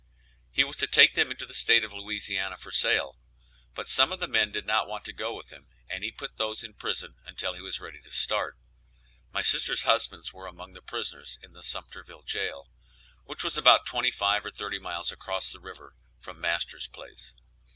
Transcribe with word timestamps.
He 0.49 0.63
was 0.63 0.77
to 0.77 0.87
take 0.87 1.13
them 1.13 1.29
into 1.29 1.45
the 1.45 1.53
state 1.53 1.83
of 1.85 1.93
Louisiana 1.93 2.57
for 2.57 2.71
sale, 2.71 3.17
but 3.75 3.87
some 3.87 4.11
of 4.11 4.19
the 4.19 4.27
men 4.27 4.51
did 4.51 4.65
not 4.65 4.87
want 4.87 5.05
to 5.05 5.13
go 5.13 5.35
with 5.35 5.51
him, 5.51 5.67
and 5.87 6.03
he 6.03 6.11
put 6.11 6.37
those 6.37 6.63
in 6.63 6.73
prison 6.73 7.13
until 7.23 7.53
he 7.53 7.61
was 7.61 7.79
ready 7.79 8.01
to 8.01 8.09
start. 8.09 8.57
My 9.31 9.43
sisters' 9.43 9.83
husbands 9.83 10.33
were 10.33 10.47
among 10.47 10.73
the 10.73 10.81
prisoners 10.81 11.37
in 11.43 11.53
the 11.53 11.61
Sumterville 11.61 12.25
jail, 12.25 12.67
which 13.25 13.43
was 13.43 13.59
about 13.59 13.85
twenty 13.85 14.09
five 14.09 14.43
or 14.43 14.49
thirty 14.49 14.79
miles 14.79 15.11
across 15.11 15.51
the 15.51 15.59
river 15.59 15.93
from 16.19 16.41
master's 16.41 16.87
place. 16.87 17.35